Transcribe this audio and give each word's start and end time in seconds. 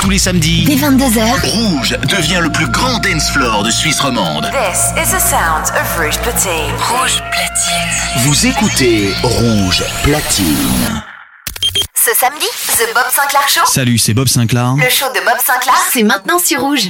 Tous 0.00 0.10
les 0.10 0.18
samedis, 0.18 0.64
Dès 0.64 0.76
22h, 0.76 1.40
Rouge 1.44 1.96
devient 2.08 2.40
le 2.40 2.50
plus 2.50 2.68
grand 2.68 2.98
dance 2.98 3.30
floor 3.30 3.62
de 3.62 3.70
Suisse 3.70 4.00
romande. 4.00 4.44
This 4.50 4.90
is 4.96 5.10
the 5.10 5.20
sound 5.20 5.66
of 5.74 5.98
Rouge 5.98 6.18
Platine. 6.18 6.72
Rouge 6.88 7.22
Platine. 7.30 8.22
Vous 8.24 8.46
écoutez 8.46 9.12
Rouge 9.22 9.82
Platine. 10.02 11.02
Ce 11.94 12.14
samedi, 12.18 12.46
The 12.76 12.94
Bob 12.94 13.04
Sinclair 13.10 13.48
Show. 13.48 13.66
salut, 13.66 13.98
c'est 13.98 14.14
Bob 14.14 14.28
Sinclair. 14.28 14.74
Le 14.76 14.88
show 14.88 15.06
de 15.14 15.20
Bob 15.24 15.36
Sinclair, 15.44 15.74
c'est 15.92 16.04
maintenant 16.04 16.38
sur 16.38 16.60
Rouge. 16.60 16.88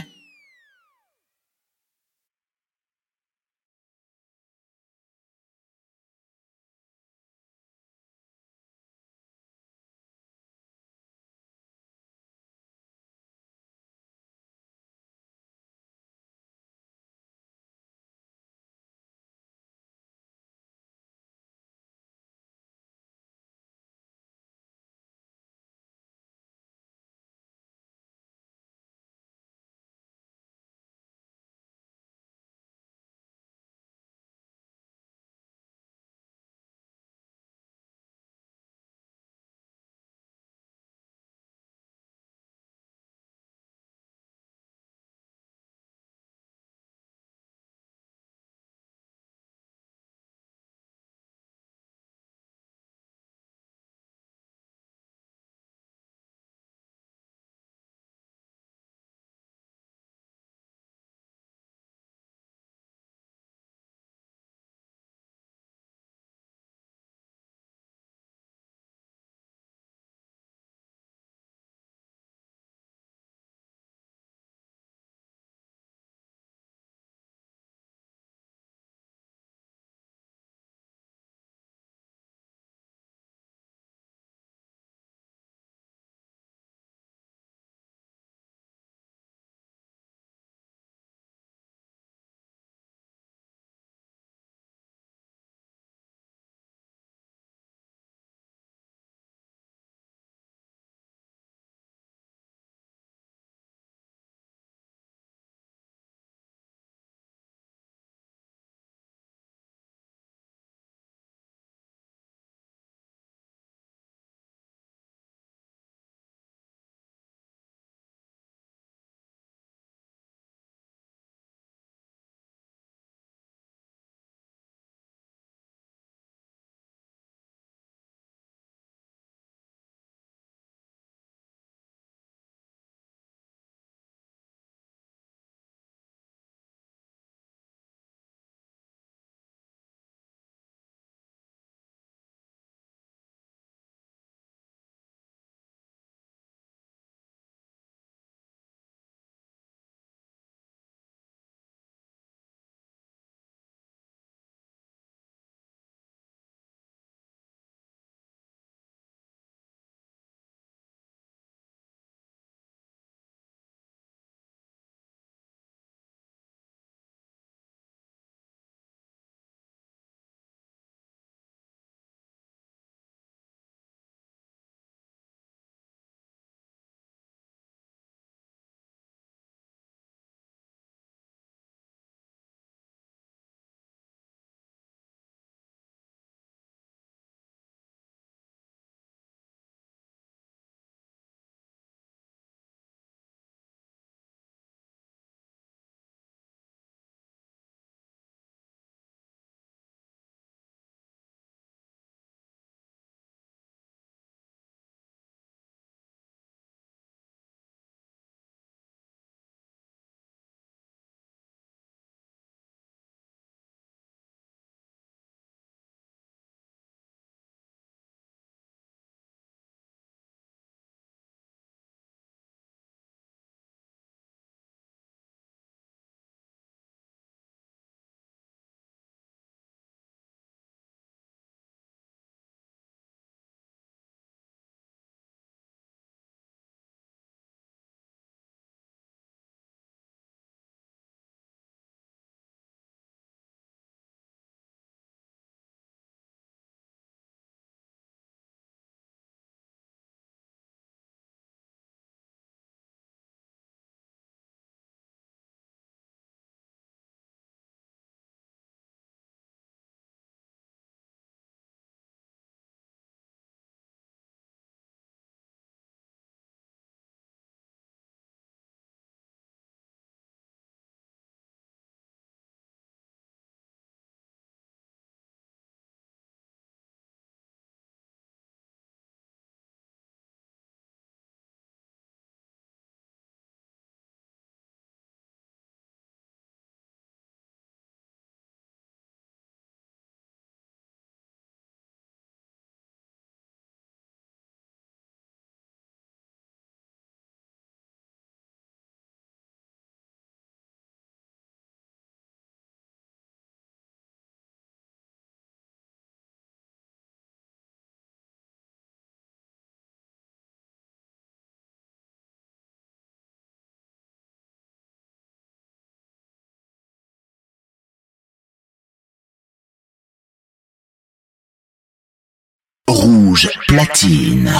Rouge 323.38 323.52
platine. 323.68 324.52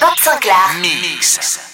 Bob 0.00 0.18
Sinclair. 0.18 0.74
Mix. 0.80 1.73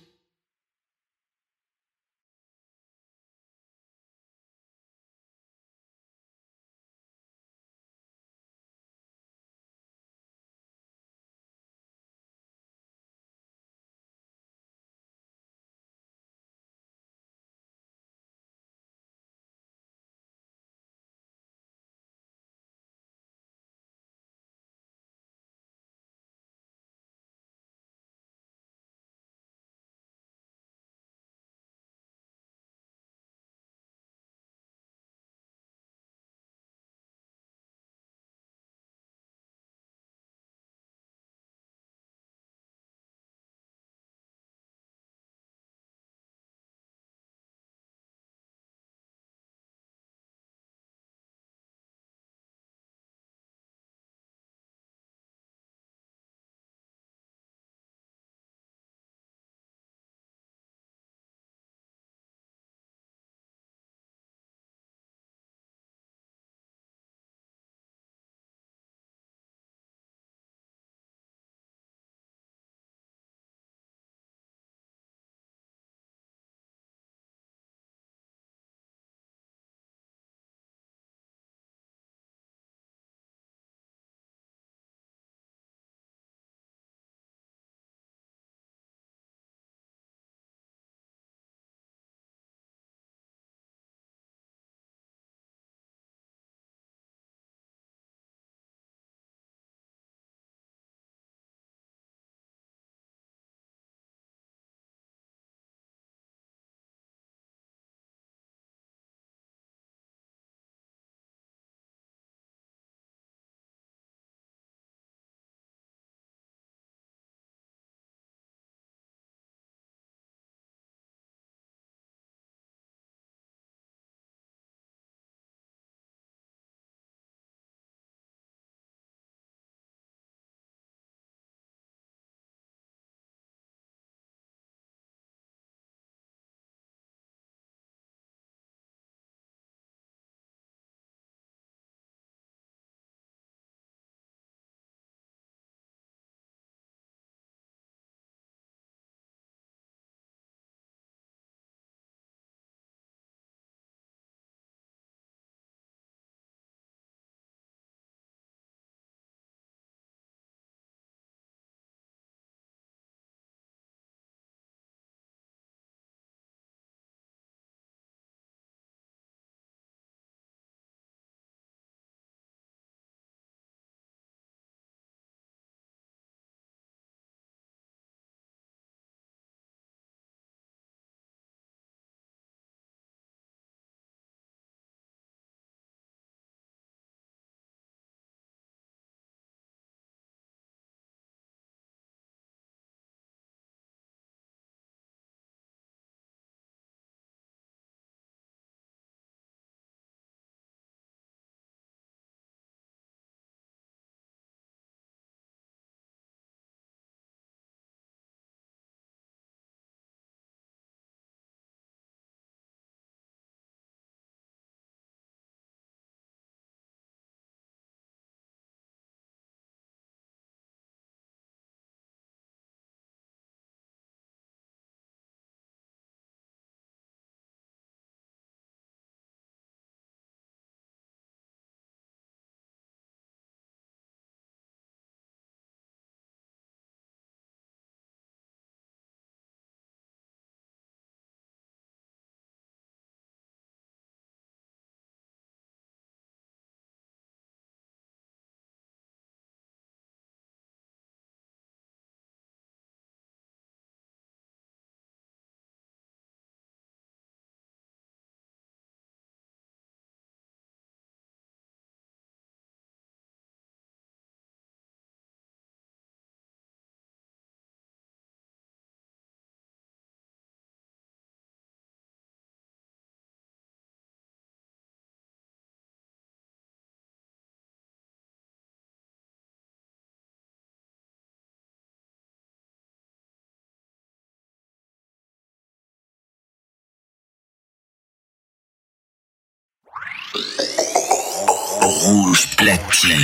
Rouge 291.81 292.55
platine. 292.55 293.17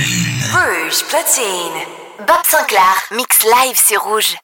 Rouge 0.52 1.04
platine. 1.08 1.86
Bob 2.26 2.44
Sinclair, 2.44 2.96
mix 3.12 3.44
live, 3.44 3.78
sur 3.78 4.02
rouge. 4.02 4.36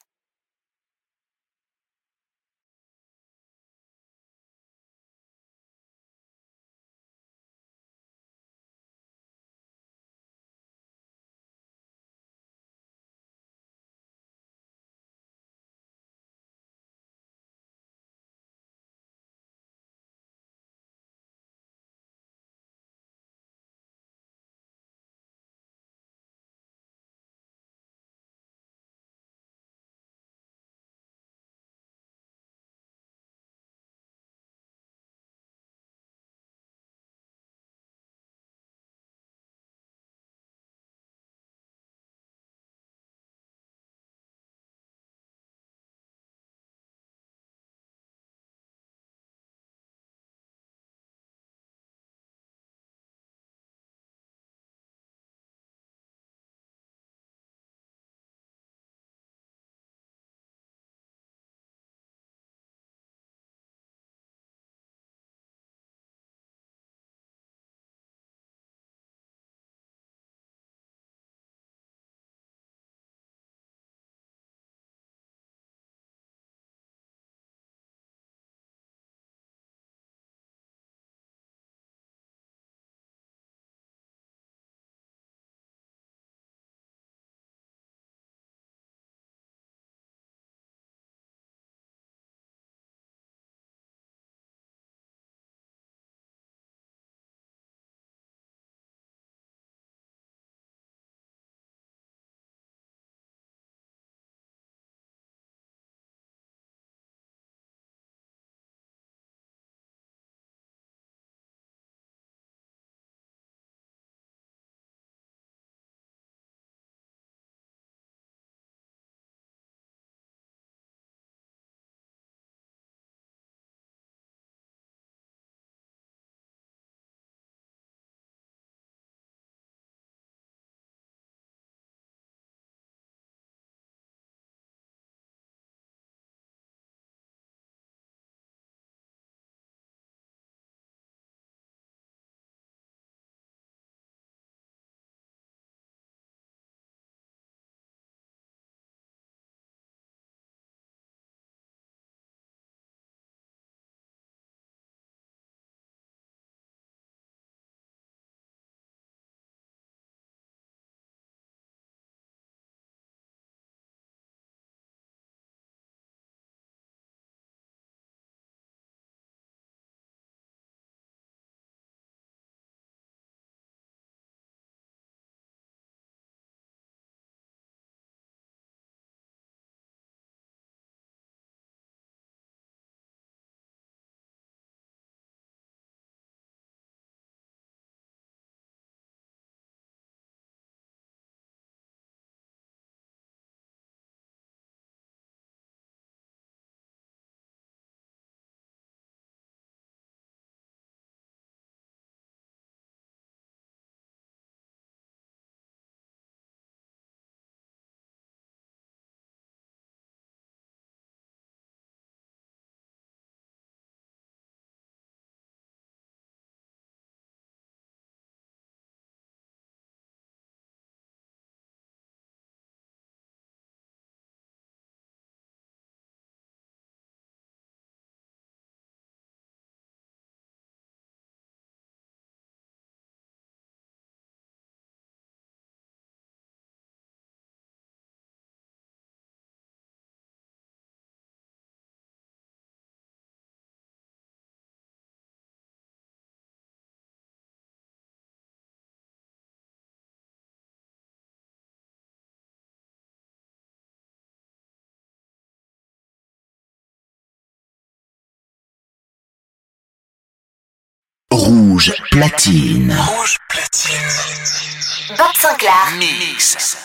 Rouge 261.85 262.01
platine. 262.09 262.97
Rouge 262.97 263.37
platine. 263.47 265.17
Bob 265.17 265.35
Sinclair, 265.37 265.91
Mix. 265.99 266.84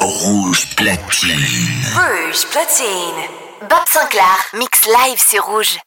Rouge 0.00 0.66
platine. 0.76 1.32
Rouge 1.94 2.44
platine. 2.50 3.28
Bob 3.62 3.88
Sinclair, 3.88 4.36
mix 4.52 4.84
live, 4.84 5.18
sur 5.18 5.42
rouge. 5.46 5.78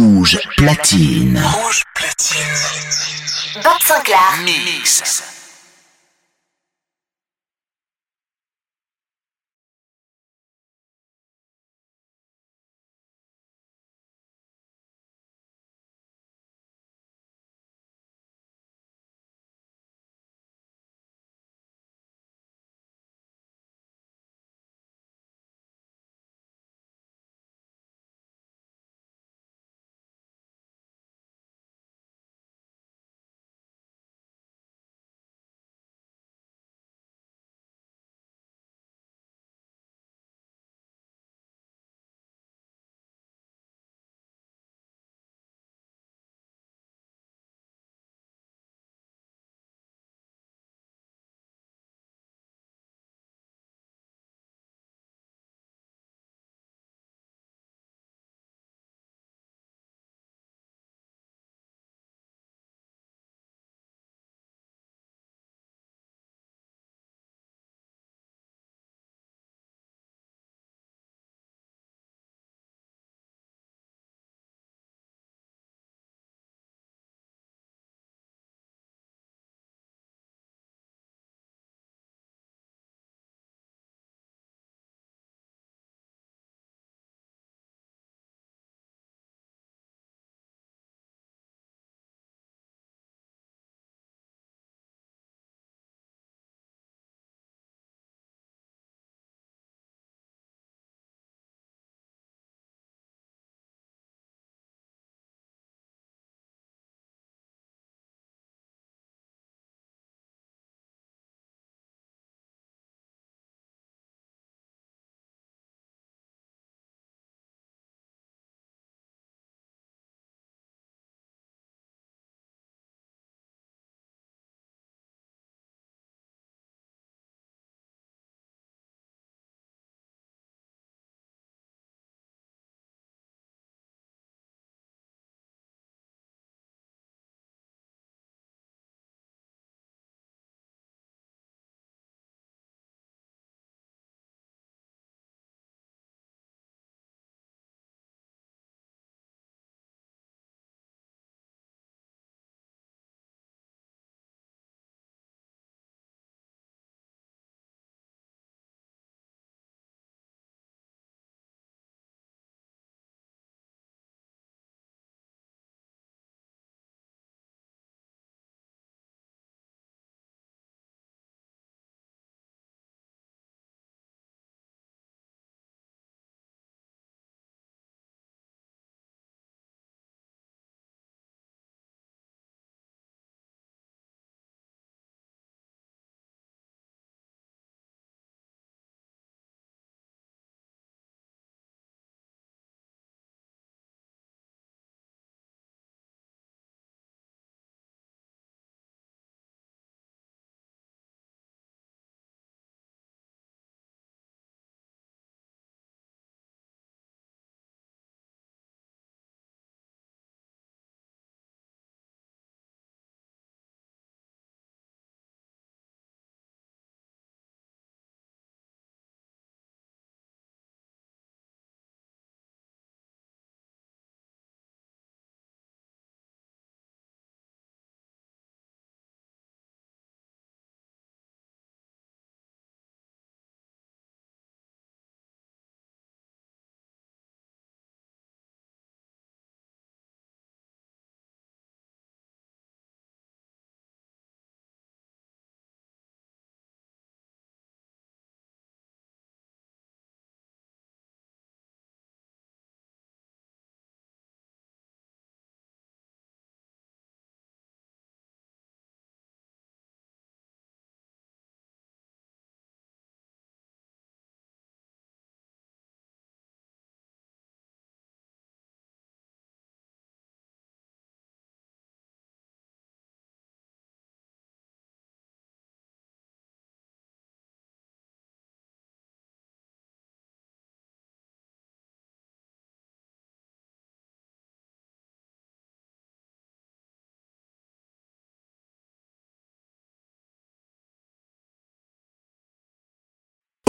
Rouge 0.00 0.38
platine. 0.56 1.38
Rouge 1.44 1.82
platine. 1.94 3.62
Bob 3.62 3.82
Sinclair. 3.82 4.38
Mix. 4.46 5.29